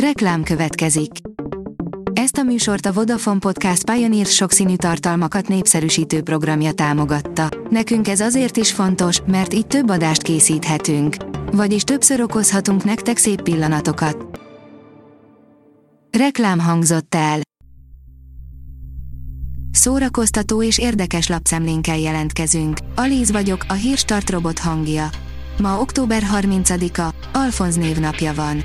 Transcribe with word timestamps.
Reklám 0.00 0.42
következik. 0.42 1.10
Ezt 2.12 2.36
a 2.36 2.42
műsort 2.42 2.86
a 2.86 2.92
Vodafone 2.92 3.38
Podcast 3.38 3.90
Pioneer 3.90 4.26
sokszínű 4.26 4.76
tartalmakat 4.76 5.48
népszerűsítő 5.48 6.22
programja 6.22 6.72
támogatta. 6.72 7.48
Nekünk 7.70 8.08
ez 8.08 8.20
azért 8.20 8.56
is 8.56 8.72
fontos, 8.72 9.20
mert 9.26 9.54
így 9.54 9.66
több 9.66 9.90
adást 9.90 10.22
készíthetünk. 10.22 11.16
Vagyis 11.52 11.82
többször 11.82 12.20
okozhatunk 12.20 12.84
nektek 12.84 13.16
szép 13.16 13.42
pillanatokat. 13.42 14.40
Reklám 16.18 16.58
hangzott 16.58 17.14
el. 17.14 17.40
Szórakoztató 19.70 20.62
és 20.62 20.78
érdekes 20.78 21.28
lapszemlénkkel 21.28 21.98
jelentkezünk. 21.98 22.78
Alíz 22.94 23.30
vagyok, 23.30 23.64
a 23.68 23.72
hírstart 23.72 24.30
robot 24.30 24.58
hangja. 24.58 25.08
Ma 25.58 25.80
október 25.80 26.22
30-a, 26.32 27.14
Alfonz 27.32 27.76
névnapja 27.76 28.34
van. 28.34 28.62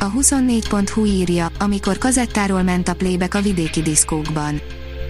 A 0.00 0.12
24.hu 0.12 1.04
írja, 1.04 1.50
amikor 1.58 1.98
kazettáról 1.98 2.62
ment 2.62 2.88
a 2.88 2.94
plébek 2.94 3.34
a 3.34 3.40
vidéki 3.40 3.82
diszkókban. 3.82 4.60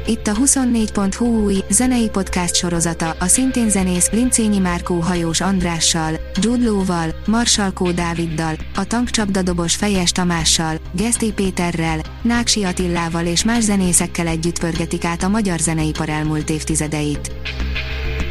Itt 0.07 0.27
a 0.27 0.33
24.hu 0.33 1.27
új, 1.27 1.65
zenei 1.71 2.09
podcast 2.09 2.55
sorozata, 2.55 3.17
a 3.19 3.27
szintén 3.27 3.71
zenész 3.71 4.11
Lincényi 4.11 4.59
Márkó 4.59 5.01
hajós 5.01 5.41
Andrással, 5.41 6.13
Gyudlóval, 6.41 7.15
Marsalkó 7.27 7.91
Dáviddal, 7.91 8.55
a 8.75 8.85
tankcsapdadobos 8.85 9.75
Fejes 9.75 10.13
Tamással, 10.13 10.77
Geszti 10.93 11.33
Péterrel, 11.33 12.01
Náksi 12.23 12.65
Attillával 12.65 13.27
és 13.27 13.45
más 13.45 13.63
zenészekkel 13.63 14.27
együtt 14.27 14.59
pörgetik 14.59 15.05
át 15.05 15.23
a 15.23 15.29
magyar 15.29 15.59
zeneipar 15.59 16.09
elmúlt 16.09 16.51
évtizedeit. 16.51 17.33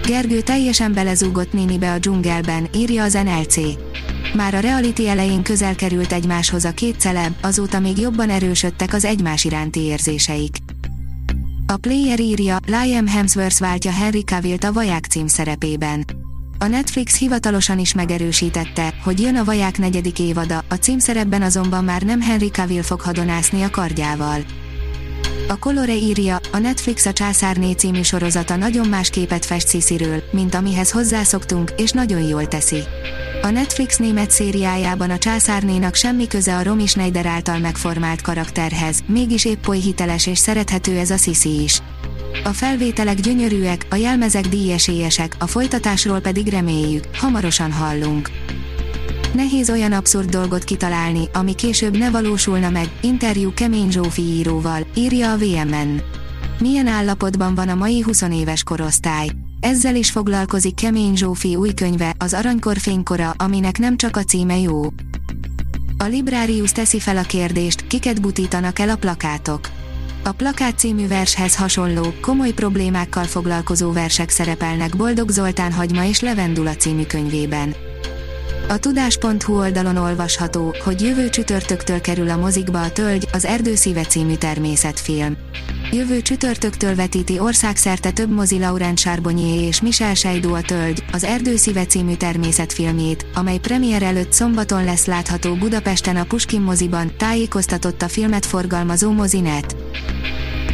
Gergő 0.06 0.42
teljesen 0.42 0.94
belezúgott 0.94 1.54
nénibe 1.54 1.92
a 1.92 1.98
dzsungelben, 1.98 2.68
írja 2.76 3.04
az 3.04 3.14
NLC. 3.14 3.56
Már 4.38 4.54
a 4.54 4.60
reality 4.60 5.08
elején 5.08 5.44
közel 5.44 5.76
került 5.76 6.12
egymáshoz 6.12 6.66
a 6.66 6.72
két 6.72 7.00
celeb, 7.00 7.34
azóta 7.42 7.80
még 7.80 7.98
jobban 7.98 8.30
erősödtek 8.30 8.94
az 8.94 9.06
egymás 9.06 9.44
iránti 9.44 9.80
érzéseik. 9.80 10.58
A 11.68 11.78
player 11.78 12.20
írja, 12.20 12.58
Liam 12.66 13.08
Hemsworth 13.08 13.60
váltja 13.60 13.92
Henry 13.92 14.22
Cavill-t 14.22 14.64
a 14.64 14.74
Vaják 14.74 15.06
cím 15.06 15.28
szerepében. 15.28 16.06
A 16.58 16.66
Netflix 16.66 17.18
hivatalosan 17.18 17.80
is 17.80 17.94
megerősítette, 17.94 18.94
hogy 19.04 19.22
jön 19.22 19.36
a 19.36 19.44
Vaják 19.44 19.78
negyedik 19.78 20.20
évada, 20.20 20.64
a 20.70 20.76
címszerepben 20.76 21.42
azonban 21.42 21.84
már 21.84 22.02
nem 22.02 22.22
Henry 22.22 22.50
Cavill 22.50 22.82
fog 22.82 23.02
hadonászni 23.02 23.62
a 23.62 23.70
kardjával. 23.70 24.40
A 25.50 25.58
Colore 25.58 25.96
írja, 25.96 26.40
a 26.52 26.58
Netflix 26.58 27.06
a 27.06 27.14
Császárné 27.14 27.72
című 27.72 28.02
sorozata 28.02 28.56
nagyon 28.56 28.88
más 28.88 29.10
képet 29.10 29.46
fest 29.46 29.68
Szisziről, 29.68 30.24
mint 30.32 30.56
amihez 30.56 30.92
hozzászoktunk, 30.92 31.72
és 31.78 31.92
nagyon 31.92 32.22
jól 32.22 32.48
teszi. 32.48 32.84
A 33.42 33.50
Netflix 33.50 33.98
német 33.98 34.32
szériájában 34.32 35.10
a 35.10 35.18
császárnénak 35.18 35.96
semmi 35.96 36.28
köze 36.28 36.56
a 36.56 36.64
Romy 36.64 36.86
Schneider 36.86 37.26
által 37.26 37.60
megformált 37.60 38.22
karakterhez, 38.22 39.00
mégis 39.06 39.46
épp 39.46 39.68
oly 39.68 39.80
hiteles 39.80 40.28
és 40.28 40.38
szerethető 40.38 40.98
ez 40.98 41.10
a 41.10 41.18
Sisi 41.18 41.62
is. 41.64 41.82
A 42.44 42.54
felvételek 42.54 43.20
gyönyörűek, 43.20 43.86
a 43.90 43.96
jelmezek 43.96 44.48
díjesélyesek, 44.48 45.36
a 45.40 45.48
folytatásról 45.48 46.20
pedig 46.20 46.48
reméljük, 46.48 47.04
hamarosan 47.14 47.72
hallunk. 47.72 48.30
Nehéz 49.34 49.70
olyan 49.70 49.92
abszurd 49.92 50.30
dolgot 50.30 50.64
kitalálni, 50.64 51.30
ami 51.34 51.56
később 51.56 51.98
ne 51.98 52.10
valósulna 52.10 52.70
meg, 52.70 52.90
interjú 53.02 53.54
Kemény 53.54 53.92
Zsófi 53.92 54.22
íróval, 54.22 54.88
írja 54.96 55.32
a 55.32 55.38
VMN. 55.38 56.02
Milyen 56.60 56.88
állapotban 56.88 57.56
van 57.56 57.70
a 57.70 57.76
mai 57.76 58.02
20 58.02 58.22
éves 58.22 58.64
korosztály? 58.64 59.28
Ezzel 59.60 59.96
is 59.96 60.12
foglalkozik 60.12 60.76
Kemény 60.76 61.16
Zsófi 61.16 61.56
új 61.56 61.74
könyve, 61.74 62.16
az 62.18 62.34
Aranykor 62.34 62.78
fénykora, 62.78 63.34
aminek 63.38 63.78
nem 63.78 63.98
csak 63.98 64.18
a 64.18 64.24
címe 64.24 64.58
jó. 64.58 64.82
A 65.98 66.04
Librarius 66.04 66.72
teszi 66.72 67.00
fel 67.00 67.18
a 67.18 67.22
kérdést, 67.22 67.88
kiket 67.88 68.22
butítanak 68.22 68.80
el 68.80 68.90
a 68.90 68.96
plakátok. 68.96 69.70
A 70.24 70.32
plakát 70.32 70.80
című 70.80 71.08
vershez 71.08 71.56
hasonló, 71.56 72.14
komoly 72.22 72.52
problémákkal 72.52 73.24
foglalkozó 73.24 73.92
versek 73.92 74.30
szerepelnek 74.30 74.96
Boldog 74.96 75.30
Zoltán 75.30 75.72
Hagyma 75.72 76.06
és 76.06 76.20
Levendula 76.20 76.76
című 76.76 77.04
könyvében. 77.04 77.76
A 78.70 78.78
tudás.hu 78.78 79.58
oldalon 79.58 79.98
olvasható, 79.98 80.76
hogy 80.84 81.02
jövő 81.02 81.30
csütörtöktől 81.30 82.02
kerül 82.02 82.30
a 82.30 82.38
mozikba 82.38 82.82
a 82.82 82.92
Tölgy, 82.92 83.28
az 83.34 83.46
Erdőszíve 83.46 84.06
című 84.06 84.36
természetfilm. 84.36 85.38
Jövő 85.92 86.22
csütörtöktől 86.22 86.96
vetíti 86.96 87.40
országszerte 87.40 88.12
több 88.12 88.30
mozi 88.30 88.60
Laurent 88.60 88.98
Charbonnier 88.98 89.68
és 89.68 89.82
Michel 89.82 90.14
Sejdó 90.14 90.54
a 90.54 90.62
Tölgy, 90.62 91.04
az 91.12 91.24
Erdőszíve 91.24 91.86
című 91.86 92.16
természetfilmjét, 92.16 93.26
amely 93.34 93.58
premier 93.58 94.04
előtt 94.04 94.34
szombaton 94.34 94.84
lesz 94.84 95.06
látható 95.06 95.56
Budapesten 95.56 96.16
a 96.16 96.24
Puskin 96.24 96.62
moziban, 96.62 97.12
tájékoztatott 97.18 98.02
a 98.02 98.08
filmet 98.08 98.46
forgalmazó 98.46 99.12
mozinet. 99.12 99.76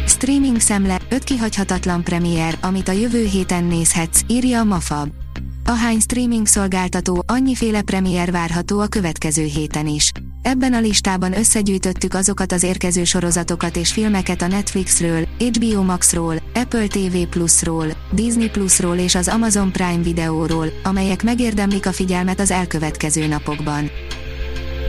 Streaming 0.06 0.60
szemle, 0.60 1.00
5 1.08 1.24
kihagyhatatlan 1.24 2.04
premier, 2.04 2.58
amit 2.60 2.88
a 2.88 2.92
jövő 2.92 3.24
héten 3.24 3.64
nézhetsz, 3.64 4.20
írja 4.26 4.60
a 4.60 4.64
Mafab. 4.64 5.23
Ahány 5.66 6.00
streaming 6.00 6.46
szolgáltató, 6.46 7.24
annyiféle 7.26 7.82
premier 7.82 8.30
várható 8.30 8.80
a 8.80 8.86
következő 8.86 9.44
héten 9.44 9.86
is. 9.86 10.12
Ebben 10.42 10.72
a 10.72 10.80
listában 10.80 11.36
összegyűjtöttük 11.36 12.14
azokat 12.14 12.52
az 12.52 12.62
érkező 12.62 13.04
sorozatokat 13.04 13.76
és 13.76 13.92
filmeket 13.92 14.42
a 14.42 14.46
Netflixről, 14.46 15.28
HBO 15.38 15.82
Maxról, 15.82 16.34
Apple 16.54 16.86
TV 16.86 17.16
Plusról, 17.30 17.86
Disney 18.12 18.48
Plusról 18.50 18.96
és 18.96 19.14
az 19.14 19.28
Amazon 19.28 19.72
Prime 19.72 20.02
Videóról, 20.02 20.66
amelyek 20.82 21.22
megérdemlik 21.22 21.86
a 21.86 21.92
figyelmet 21.92 22.40
az 22.40 22.50
elkövetkező 22.50 23.26
napokban. 23.26 23.90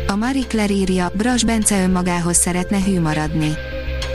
A 0.08 0.16
Marie 0.16 0.48
Claire 0.48 0.74
írja, 0.74 1.12
Bras 1.18 1.44
Bence 1.44 1.84
önmagához 1.84 2.38
szeretne 2.38 2.84
hű 2.84 3.00
maradni. 3.00 3.52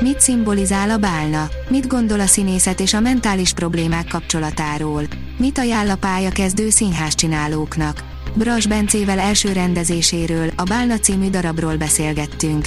Mit 0.00 0.20
szimbolizál 0.20 0.90
a 0.90 0.96
bálna? 0.96 1.48
Mit 1.68 1.86
gondol 1.86 2.20
a 2.20 2.26
színészet 2.26 2.80
és 2.80 2.94
a 2.94 3.00
mentális 3.00 3.52
problémák 3.52 4.06
kapcsolatáról? 4.08 5.02
Mit 5.40 5.58
ajánl 5.58 5.90
a 5.90 5.96
pályakezdő 5.96 6.70
színházcsinálóknak? 6.70 8.04
Bras 8.34 8.66
Bencével 8.66 9.18
első 9.18 9.52
rendezéséről, 9.52 10.50
a 10.56 10.62
Bálna 10.62 10.98
című 10.98 11.30
darabról 11.30 11.76
beszélgettünk. 11.76 12.66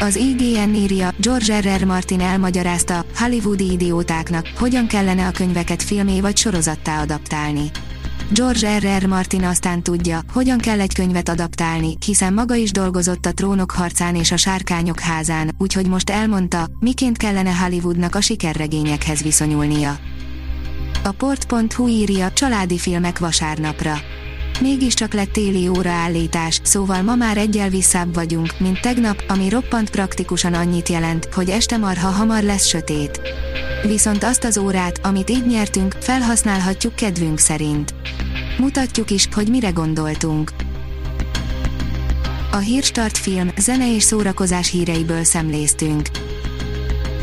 Az 0.00 0.16
IGN 0.16 0.74
írja, 0.74 1.14
George 1.16 1.60
R. 1.60 1.80
R. 1.80 1.84
Martin 1.84 2.20
elmagyarázta 2.20 3.04
hollywoodi 3.16 3.72
idiótáknak, 3.72 4.46
hogyan 4.58 4.86
kellene 4.86 5.26
a 5.26 5.30
könyveket 5.30 5.82
filmé 5.82 6.20
vagy 6.20 6.36
sorozattá 6.36 7.00
adaptálni. 7.00 7.70
George 8.32 8.78
R. 8.78 9.02
R. 9.02 9.06
Martin 9.06 9.44
aztán 9.44 9.82
tudja, 9.82 10.20
hogyan 10.32 10.58
kell 10.58 10.80
egy 10.80 10.94
könyvet 10.94 11.28
adaptálni, 11.28 11.96
hiszen 12.06 12.32
maga 12.32 12.54
is 12.54 12.70
dolgozott 12.70 13.26
a 13.26 13.32
Trónok 13.32 13.70
harcán 13.70 14.14
és 14.14 14.32
a 14.32 14.36
Sárkányok 14.36 15.00
házán, 15.00 15.54
úgyhogy 15.58 15.86
most 15.86 16.10
elmondta, 16.10 16.68
miként 16.80 17.16
kellene 17.16 17.54
Hollywoodnak 17.54 18.14
a 18.14 18.20
sikerregényekhez 18.20 19.22
viszonyulnia. 19.22 19.98
A 21.02 21.12
port.hu 21.12 21.88
írja 21.88 22.32
családi 22.32 22.78
filmek 22.78 23.18
vasárnapra. 23.18 23.98
Mégiscsak 24.60 25.12
lett 25.12 25.32
téli 25.32 25.68
óraállítás, 25.68 26.60
szóval 26.64 27.02
ma 27.02 27.14
már 27.14 27.36
egyel 27.36 27.68
visszább 27.68 28.14
vagyunk, 28.14 28.58
mint 28.58 28.80
tegnap, 28.80 29.22
ami 29.28 29.48
roppant 29.48 29.90
praktikusan 29.90 30.54
annyit 30.54 30.88
jelent, 30.88 31.28
hogy 31.34 31.50
este 31.50 31.76
marha 31.76 32.08
hamar 32.08 32.42
lesz 32.42 32.66
sötét. 32.66 33.20
Viszont 33.86 34.24
azt 34.24 34.44
az 34.44 34.58
órát, 34.58 35.00
amit 35.02 35.30
így 35.30 35.46
nyertünk, 35.46 35.96
felhasználhatjuk 36.00 36.94
kedvünk 36.94 37.38
szerint. 37.38 37.94
Mutatjuk 38.58 39.10
is, 39.10 39.28
hogy 39.34 39.48
mire 39.48 39.70
gondoltunk. 39.70 40.52
A 42.52 42.56
Hírstart 42.56 43.18
film, 43.18 43.50
zene 43.58 43.94
és 43.94 44.02
szórakozás 44.02 44.70
híreiből 44.70 45.24
szemléztünk. 45.24 46.08